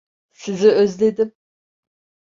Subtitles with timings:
[0.31, 1.35] Sizi özledim.